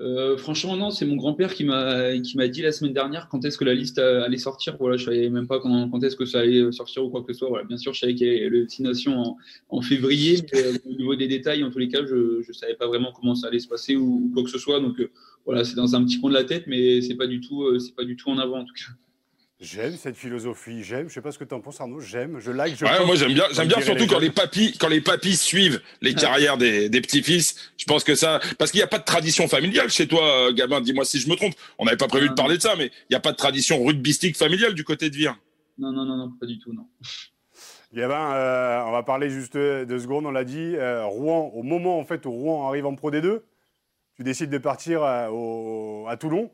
[0.00, 3.64] Euh, franchement, non, c'est mon grand-père qui m'a dit la semaine dernière quand est-ce que
[3.64, 4.76] la liste allait sortir.
[4.78, 7.38] Voilà, je savais même pas quand, est-ce que ça allait sortir ou quoi que ce
[7.38, 7.48] soit.
[7.48, 9.36] Voilà, bien sûr, je savais qu'il y avait le destination
[9.68, 12.74] en, février, mais euh, au niveau des détails, en tous les cas, je je savais
[12.74, 14.80] pas vraiment comment ça allait se passer ou, quoi que ce soit.
[14.80, 15.10] Donc euh,
[15.46, 17.94] voilà, c'est dans un petit coin de la tête, mais c'est pas du tout c'est
[17.94, 18.92] pas du tout en avant en tout cas.
[19.60, 21.08] J'aime cette philosophie, j'aime.
[21.08, 22.00] Je sais pas ce que tu en penses, Arnaud.
[22.00, 22.76] J'aime, je like.
[22.76, 25.80] Je ouais, moi j'aime bien, j'aime bien surtout quand les papis, quand les papis suivent
[26.02, 27.72] les carrières des, des petits-fils.
[27.76, 30.52] Je pense que ça, parce qu'il n'y a pas de tradition familiale chez toi, euh,
[30.52, 30.80] Gabin.
[30.80, 31.54] Dis-moi si je me trompe.
[31.78, 33.82] On n'avait pas prévu de parler de ça, mais il n'y a pas de tradition
[33.82, 35.38] rugbystique familiale du côté de Vire.
[35.78, 36.86] Non, non, non, non, pas du tout, non.
[37.92, 40.26] Gabin, euh, on va parler juste deux secondes.
[40.26, 40.74] On l'a dit.
[40.74, 43.42] Euh, Rouen, au moment en fait où Rouen arrive en Pro D2,
[44.16, 46.50] tu décides de partir au, à Toulon.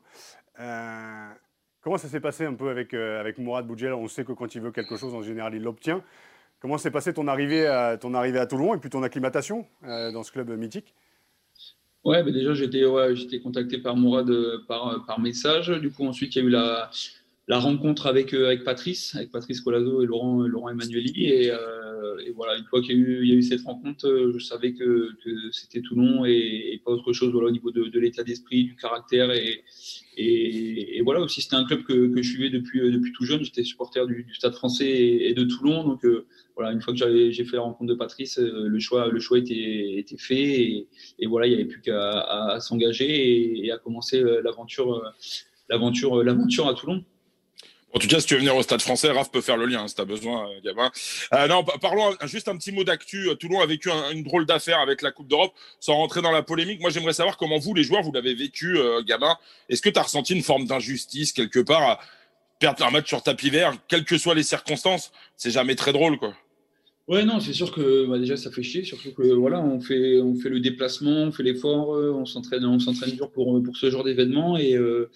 [1.83, 3.95] Comment ça s'est passé un peu avec, euh, avec Mourad Boudjel?
[3.95, 6.03] On sait que quand il veut quelque chose, en général, il l'obtient.
[6.61, 10.13] Comment s'est passé ton arrivée, à, ton arrivée à Toulon et puis ton acclimatation euh,
[10.13, 10.95] dans ce club mythique?
[12.05, 15.69] Ouais, bah déjà j'étais ouais, contacté par Mourad euh, par, par message.
[15.69, 16.91] Du coup, ensuite, il y a eu la,
[17.51, 21.27] la rencontre avec, avec Patrice, avec Patrice Colazo et Laurent, Laurent Emmanueli.
[21.27, 21.47] Et,
[22.27, 25.11] et voilà, une fois qu'il y, a eu cette rencontre, je savais que,
[25.51, 29.65] c'était Toulon et, pas autre chose voilà, au niveau de, l'état d'esprit, du caractère et,
[30.17, 33.43] et, voilà aussi, c'était un club que, que, je suivais depuis, euh, depuis tout jeune.
[33.43, 35.85] J'étais supporter du, Stade français et, de Toulon.
[35.85, 39.09] Donc euh, voilà, une fois que j'ai fait la rencontre de Patrice, euh, le choix,
[39.09, 40.87] le choix était, était fait.
[41.19, 45.03] Et, voilà, il n'y avait plus qu'à s'engager et, à commencer l'aventure
[45.69, 47.05] l'aventure l'aventure à Toulon.
[47.93, 49.83] En tout cas, si tu veux venir au Stade français, Raph peut faire le lien,
[49.83, 50.91] hein, si tu as besoin, euh, Gabin.
[51.35, 53.29] Euh, non, parlons juste un petit mot d'actu.
[53.41, 56.81] Toulon a vécu une drôle d'affaire avec la Coupe d'Europe, sans rentrer dans la polémique.
[56.81, 59.37] Moi, j'aimerais savoir comment vous, les joueurs, vous l'avez vécu, euh, Gabin.
[59.69, 62.01] Est-ce que tu as ressenti une forme d'injustice quelque part à
[62.61, 65.11] perdre un match sur tapis vert, quelles que soient les circonstances?
[65.37, 66.35] C'est jamais très drôle, quoi.
[67.11, 70.21] Ouais, non, c'est sûr que bah, déjà ça fait chier, surtout que voilà, on fait,
[70.21, 73.77] on fait le déplacement, on fait l'effort, euh, on s'entraîne, on s'entraîne dur pour, pour
[73.77, 75.11] ce genre d'événement et, euh,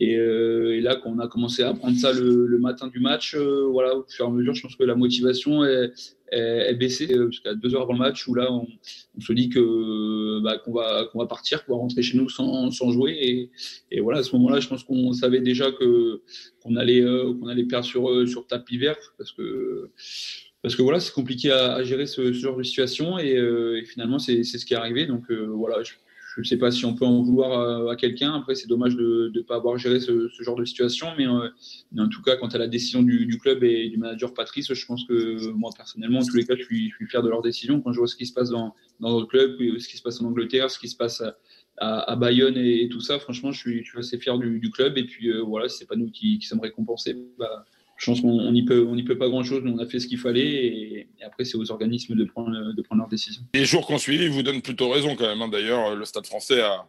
[0.00, 2.98] et, euh, et, là, quand on a commencé à prendre ça le, le matin du
[2.98, 5.92] match, voilà, au fur et à mesure, je pense que la motivation est,
[6.32, 8.66] est, baissée jusqu'à deux heures avant le match où là, on,
[9.14, 12.30] on se dit que bah, qu'on va qu'on va partir, qu'on va rentrer chez nous
[12.30, 13.50] sans, sans jouer et,
[13.90, 17.04] et voilà, à ce moment-là, je pense qu'on savait déjà qu'on allait
[17.50, 19.90] allait perdre sur sur tapis vert parce que
[20.64, 24.42] parce que voilà, c'est compliqué à, gérer ce, genre de situation et, euh, finalement c'est
[24.44, 25.04] ce qui est arrivé.
[25.04, 25.92] Donc euh, voilà, je
[26.38, 28.32] ne sais pas si on peut en vouloir à, quelqu'un.
[28.32, 31.50] Après, c'est dommage de ne pas avoir géré ce, genre de situation, mais, euh,
[31.98, 35.04] en tout cas, quant à la décision du, club et du manager Patrice, je pense
[35.04, 37.98] que moi personnellement, en tous les cas, je suis, fier de leur décision quand je
[37.98, 40.70] vois ce qui se passe dans, dans notre club, ce qui se passe en Angleterre,
[40.70, 41.22] ce qui se passe
[41.76, 43.18] à, Bayonne et, tout ça.
[43.18, 44.96] Franchement, je suis, assez fier du, club.
[44.96, 48.52] Et puis voilà, si c'est pas nous qui, qui sommes récompensés, bah, je pense qu'on
[48.52, 49.62] n'y peut, on peut pas grand-chose.
[49.62, 52.82] Nous, on a fait ce qu'il fallait et, après, c'est aux organismes de prendre, de
[52.82, 53.42] prendre leurs décisions.
[53.54, 55.42] Les jours qu'on suivi vous donnent plutôt raison quand même.
[55.42, 55.48] Hein.
[55.48, 56.86] D'ailleurs, le Stade français a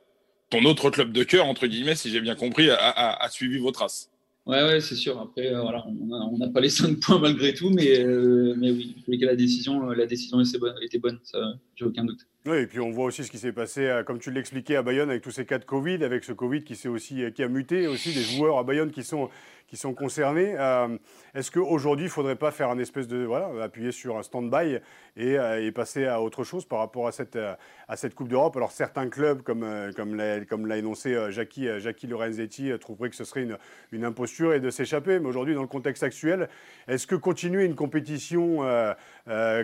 [0.49, 4.11] ton autre club de cœur, entre guillemets, si j'ai bien compris, a, suivi vos traces.
[4.45, 5.19] Ouais, ouais, c'est sûr.
[5.19, 8.95] Après, euh, voilà, on n'a pas les 5 points malgré tout, mais, euh, mais oui,
[9.07, 11.39] la décision, euh, la décision était bonne, était bonne ça,
[11.75, 12.19] j'ai aucun doute.
[12.45, 15.09] Oui, et puis on voit aussi ce qui s'est passé, comme tu l'expliquais, à Bayonne
[15.09, 18.13] avec tous ces cas de Covid, avec ce Covid qui, aussi, qui a muté, aussi
[18.13, 19.29] des joueurs à Bayonne qui sont
[19.67, 20.56] qui sont concernés.
[20.58, 20.97] Euh,
[21.34, 23.23] est-ce qu'aujourd'hui, il ne faudrait pas faire un espèce de.
[23.25, 24.80] Voilà, appuyer sur un stand-by
[25.17, 27.56] et, euh, passer à autre chose par rapport à cette, euh,
[27.88, 28.56] à cette Coupe d'Europe?
[28.58, 33.58] Alors, certains clubs, comme, comme l'a énoncé Jackie, Jackie Lorenzetti, trouveraient que ce serait une,
[33.91, 35.19] une imposture et de s'échapper.
[35.19, 36.49] Mais aujourd'hui, dans le contexte actuel,
[36.88, 38.60] est-ce que continuer une compétition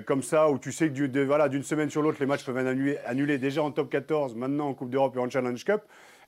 [0.06, 3.38] comme ça, où tu sais que d'une semaine sur l'autre, les matchs peuvent être annulés,
[3.38, 5.82] déjà en top 14, maintenant en Coupe d'Europe et en Challenge Cup,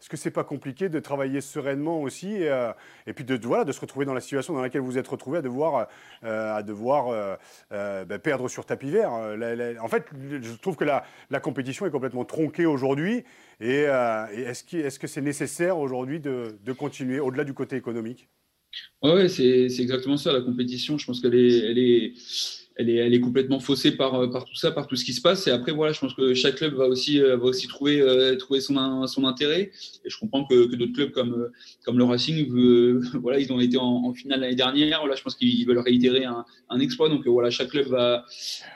[0.04, 2.74] est-ce que c'est pas compliqué de travailler sereinement aussi et, euh,
[3.08, 5.38] et puis de, voilà, de se retrouver dans la situation dans laquelle vous êtes retrouvé
[5.38, 5.88] à devoir,
[6.26, 7.38] euh, à devoir
[7.72, 11.90] euh, ben, perdre sur tapis vert En fait, je trouve que la, la compétition est
[11.90, 13.24] complètement tronquée aujourd'hui.
[13.62, 18.28] Et, est-ce, que c'est nécessaire aujourd'hui de, de continuer au-delà du côté économique?
[19.04, 20.34] Oui, c'est, exactement ça.
[20.34, 22.14] La compétition, je pense qu'elle est, elle est
[22.76, 25.14] elle est, elle est complètement faussée par, euh, par tout ça, par tout ce qui
[25.14, 25.48] se passe.
[25.48, 28.36] Et après, voilà, je pense que chaque club va aussi, euh, va aussi trouver, euh,
[28.36, 29.72] trouver son, son intérêt.
[30.04, 31.52] Et je comprends que, que d'autres clubs comme,
[31.86, 32.48] comme le Racing,
[33.22, 35.06] voilà, ils ont été en, finale l'année dernière.
[35.06, 37.10] Là, je pense qu'ils veulent réitérer un, un, exploit.
[37.10, 38.26] Donc voilà, chaque club va,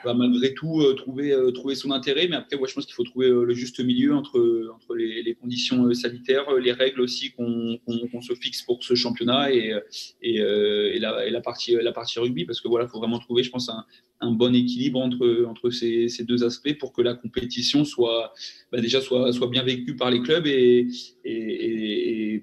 [0.04, 2.28] va malgré tout trouver, trouver son intérêt.
[2.28, 5.34] Mais après, ouais, je pense qu'il faut trouver le juste milieu entre, entre les, les
[5.34, 9.74] conditions sanitaires, les règles aussi qu'on qu'on se fixe pour ce championnat et,
[10.22, 12.44] et, et, la, et la, partie, la partie rugby.
[12.44, 13.84] Parce que voilà, il faut vraiment trouver, je pense, un,
[14.20, 18.32] un bon équilibre entre, entre ces, ces, deux aspects pour que la compétition soit
[18.72, 20.88] bah déjà soit, soit bien vécue par les clubs et,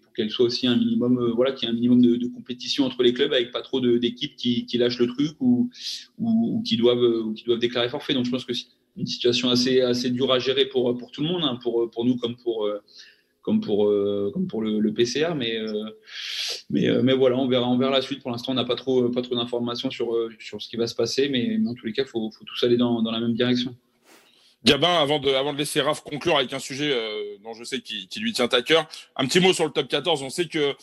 [0.01, 2.85] pour qu'elle soit aussi un minimum euh, voilà qu'il y ait un minimum de, compétition
[2.85, 5.69] entre les clubs avec pas trop d'équipes qui, lâchent le truc ou,
[6.17, 8.13] ou, qui doivent qui doivent déclarer forfait.
[8.13, 11.21] Donc je pense que c'est une situation assez assez dure à gérer pour pour tout
[11.21, 12.79] le monde hein, pour pour nous comme pour euh,
[13.45, 15.35] comme pour, euh, comme pour le, le PCA.
[15.35, 15.85] Mais, euh,
[16.71, 18.21] mais, euh, mais voilà, on verra, on verra la suite.
[18.23, 20.95] Pour l'instant, on n'a pas trop, pas trop d'informations sur, sur ce qui va se
[20.95, 21.29] passer.
[21.29, 23.75] Mais, dans tous les cas, il faut, faut, tous aller dans, dans la même direction.
[24.63, 26.91] Gabin, avant de, avant de laisser Raph conclure avec un sujet
[27.43, 29.87] dont je sais qui, qui, lui tient à cœur, un petit mot sur le top
[29.87, 30.23] 14.
[30.23, 30.73] On sait que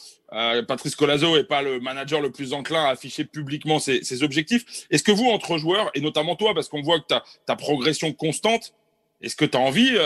[0.62, 4.87] Patrice Colazo n'est pas le manager le plus enclin à afficher publiquement ses, ses objectifs.
[4.90, 7.57] Est-ce que vous, entre joueurs, et notamment toi, parce qu'on voit que tu as ta
[7.57, 8.72] progression constante,
[9.20, 9.96] est-ce que tu as envie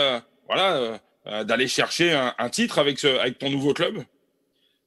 [0.47, 3.05] voilà, euh, d'aller chercher un, titre avec,
[3.39, 3.97] ton nouveau club?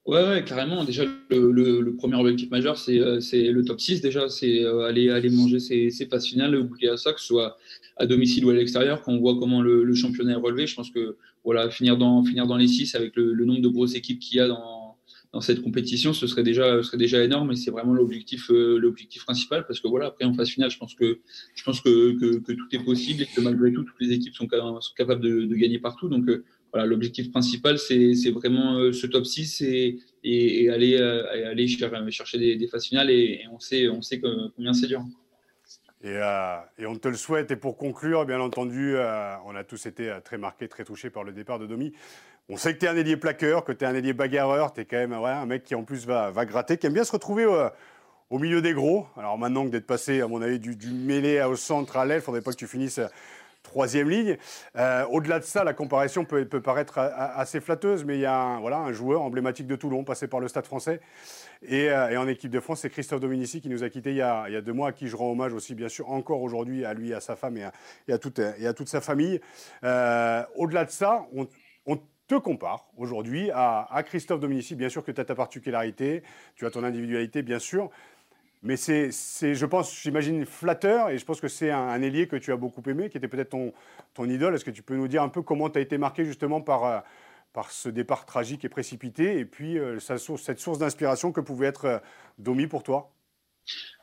[0.06, 0.84] Ouais, ouais, carrément.
[0.84, 4.00] Déjà, le, premier objectif majeur, c'est euh, le top 6.
[4.00, 7.58] Déjà, c'est euh, aller, manger ses, ses phases finales, oublier à ça, que ce soit
[7.96, 9.02] à domicile ou à l'extérieur.
[9.02, 12.46] Quand on voit comment le, championnat est relevé, je pense que voilà, finir, dans, finir
[12.46, 14.79] dans les 6 avec le nombre de grosses équipes qu'il y a dans,
[15.32, 16.80] dans cette compétition, ce serait déjà,
[17.22, 20.70] énorme et c'est vraiment l'objectif, euh, l'objectif principal parce que voilà, après en phase finale,
[20.70, 21.20] je pense que,
[21.54, 24.48] tout est possible et que malgré tout, toutes les équipes sont,
[24.96, 26.08] capables de, gagner partout.
[26.08, 31.68] Donc euh, voilà, l'objectif principal, c'est, vraiment euh, ce top 6 et, aller,
[32.10, 33.88] chercher des, phases finales et, on sait,
[34.56, 35.04] combien c'est dur.
[36.02, 36.18] Et,
[36.86, 37.52] on te le souhaite.
[37.52, 41.30] Et pour conclure, bien entendu, on a tous été très marqués, très touchés par le
[41.30, 41.92] départ de Domi.
[42.52, 44.80] On sait que tu es un ailier plaqueur, que tu es un ailier bagarreur, tu
[44.80, 47.44] es quand même un mec qui en plus va, gratter, qui aime bien se retrouver
[47.44, 47.68] euh,
[48.28, 49.06] au milieu des gros.
[49.16, 52.22] Alors maintenant que d'être passé, à mon avis, du, mêlé au centre à l'aile, il
[52.22, 52.98] faudrait pas que tu finisses
[53.62, 54.36] troisième ligne.
[54.74, 58.58] Euh, au-delà de ça, la comparaison peut, paraître assez flatteuse, mais il y a un,
[58.58, 61.00] voilà, un joueur emblématique de Toulon, passé par le Stade français.
[61.62, 64.46] Et, en équipe de France, c'est Christophe Dominici qui nous a quittés il y a,
[64.48, 66.84] il y a, deux mois, à qui je rends hommage aussi, bien sûr, encore aujourd'hui,
[66.84, 69.40] à lui, à sa femme et à, toute, sa famille.
[69.84, 71.46] au-delà de ça, on
[72.30, 74.76] te compare aujourd'hui à, Christophe Dominici.
[74.76, 76.22] Bien sûr que tu as ta particularité,
[76.54, 77.90] tu as ton individualité, bien sûr.
[78.62, 82.52] Mais c'est, je pense, j'imagine, flatteur, et je pense que c'est un, ailier que tu
[82.52, 83.72] as beaucoup aimé, qui était peut-être ton,
[84.14, 84.54] ton idole.
[84.54, 86.84] Est-ce que tu peux nous dire un peu comment tu as été marqué justement par,
[86.84, 87.00] euh,
[87.52, 91.84] par ce départ tragique et précipité, et puis euh, cette source d'inspiration que pouvait être
[91.86, 91.98] euh,
[92.38, 93.10] Domi pour toi?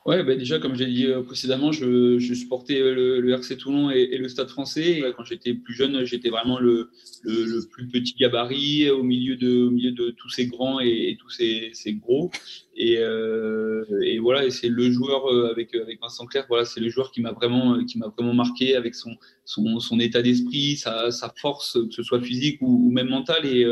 [0.07, 3.57] Ouais, bah déjà, comme j'ai dit euh, précédemment, je, je supportais euh, le, le, RC
[3.57, 5.03] Toulon et, le Stade français.
[5.17, 6.91] quand j'étais plus jeune, j'étais vraiment le,
[7.25, 11.29] le, plus petit gabarit au milieu de, au milieu de tous ces grands et, tous
[11.29, 12.31] ces, ces, gros.
[12.77, 16.79] Et, euh, et voilà, et c'est le joueur euh, avec, avec Vincent Clerc, voilà, c'est
[16.79, 20.77] le joueur qui m'a vraiment, qui m'a vraiment marqué avec son, son, son état d'esprit,
[20.77, 23.45] sa, sa, force, que ce soit physique ou, ou même mentale.
[23.45, 23.65] Et,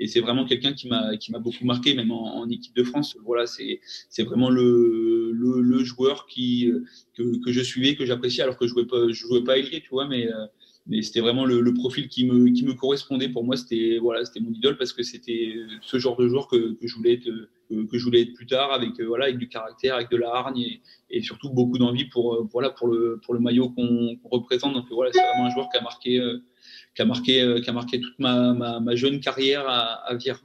[0.00, 2.82] et c'est vraiment quelqu'un qui m'a, qui m'a beaucoup marqué, même en, en, équipe de
[2.82, 3.16] France.
[3.24, 6.84] Voilà, c'est, c'est vraiment le, le, le joueur qui, euh,
[7.16, 9.80] que, que, je suivais, que j'appréciais, alors que je jouais pas, je jouais pas ailier,
[9.80, 10.46] tu vois, mais, euh,
[10.86, 13.28] mais c'était vraiment le, profil qui me, qui me correspondait.
[13.28, 16.74] Pour moi, c'était voilà, c'était mon idole parce que c'était ce genre de joueur que,
[16.74, 17.30] que je voulais être,
[17.70, 20.30] que, je voulais être plus tard, avec euh, voilà, avec du caractère, avec de la
[20.30, 24.74] hargne et, surtout beaucoup d'envie pour voilà pour le pour le maillot qu'on représente.
[24.74, 26.20] Donc voilà, c'est vraiment un joueur qui a marqué
[26.94, 30.42] qui a marqué qui a marqué toute ma, ma, ma jeune carrière à, à Vire.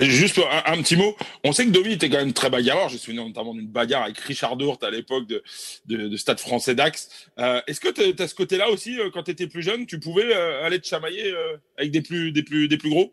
[0.00, 1.14] Juste un, petit mot.
[1.44, 2.88] On sait que Domi était quand même très bagarreur.
[2.88, 5.42] Je me souviens notamment d'une bagarre avec Richard Dourt à l'époque de,
[5.86, 7.28] de, de, Stade français d'Ax.
[7.38, 10.00] Euh, Est-ce que tu as ce côté-là aussi, euh, quand tu étais plus jeune, tu
[10.00, 11.34] pouvais euh, aller te chamailler
[11.76, 13.12] avec des plus, des, plus, des plus gros?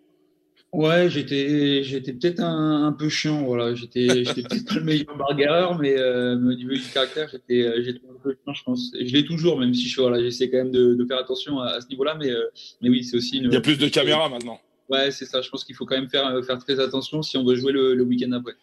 [0.73, 3.43] Ouais, j'étais, j'étais peut-être un, un, peu chiant.
[3.43, 8.01] Voilà, j'étais, j'étais peut-être pas le meilleur bagarreur, mais, au niveau du caractère, j'étais, j'étais
[8.09, 8.91] un peu chiant, je pense.
[8.93, 11.71] je l'ai toujours, même si je voilà, j'essaie quand même de, de faire attention à,
[11.71, 12.29] à ce niveau-là, mais,
[12.81, 13.37] mais oui, c'est aussi.
[13.39, 14.59] Une, Il y a plus de caméras maintenant.
[14.89, 15.41] Ouais, c'est ça.
[15.41, 17.71] Je pense qu'il faut quand même faire, euh, faire très attention si on veut jouer
[17.71, 18.53] le, week-end après.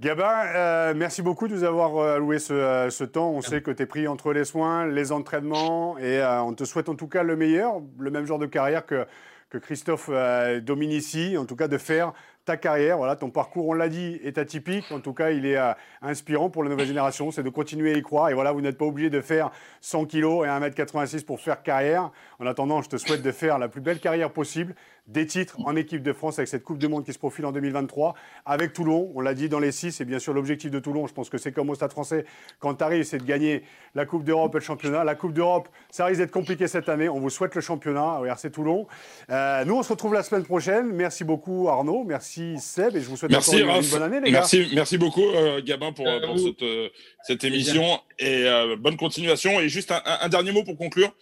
[0.00, 3.30] Gabin, euh, merci beaucoup de nous avoir euh, alloué ce, temps.
[3.30, 6.88] On sait que tu es pris entre les soins, les entraînements, et on te souhaite
[6.88, 9.06] en tout cas le meilleur, le même genre de carrière que,
[9.50, 12.12] que Christophe euh, Dominici, en tout cas de faire
[12.44, 12.98] ta carrière.
[12.98, 14.90] Voilà, ton parcours, on l'a dit, est atypique.
[14.92, 15.72] En tout cas, il est euh,
[16.02, 17.30] inspirant pour la nouvelle génération.
[17.30, 18.30] C'est de continuer à y croire.
[18.30, 19.50] Et voilà, vous n'êtes pas obligé de faire
[19.80, 22.10] 100 kilos et 1m86 pour faire carrière.
[22.38, 24.74] En attendant, je te souhaite de faire la plus belle carrière possible
[25.06, 27.52] des titres en équipe de France avec cette Coupe du Monde qui se profile en
[27.52, 28.14] 2023
[28.46, 29.10] avec Toulon.
[29.14, 31.38] On l'a dit dans les six, et bien sûr l'objectif de Toulon, je pense que
[31.38, 32.24] c'est comme au Stade français,
[32.58, 33.62] quand tu arrives, c'est de gagner
[33.94, 35.04] la Coupe d'Europe et le championnat.
[35.04, 37.08] La Coupe d'Europe, ça risque d'être compliqué cette année.
[37.08, 38.86] On vous souhaite le championnat au RC Toulon.
[39.30, 40.92] Euh, nous, on se retrouve la semaine prochaine.
[40.92, 44.30] Merci beaucoup Arnaud, merci Seb, et je vous souhaite merci, encore une, bonne année les
[44.30, 44.68] merci, gars.
[44.74, 46.88] Merci beaucoup euh, Gabin pour, euh, pour cette, euh,
[47.26, 49.60] cette, émission et euh, bonne continuation.
[49.60, 51.12] Et juste un, un dernier mot pour conclure.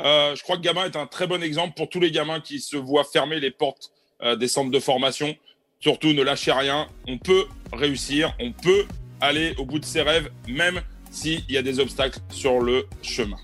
[0.00, 2.60] Euh, je crois que Gabin est un très bon exemple pour tous les gamins qui
[2.60, 3.90] se voient fermer les portes
[4.22, 5.34] euh, des centres de formation.
[5.80, 6.86] Surtout, ne lâchez rien.
[7.06, 8.86] On peut réussir, on peut
[9.20, 10.80] aller au bout de ses rêves, même
[11.10, 13.36] s'il y a des obstacles sur le chemin.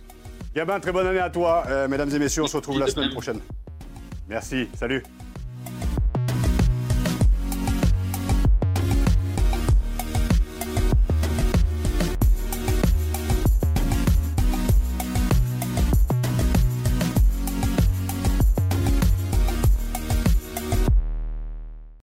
[0.55, 1.65] Gabin, très bonne année à toi.
[1.69, 3.41] Euh, mesdames et messieurs, on se retrouve la semaine prochaine.
[4.29, 5.03] Merci, salut.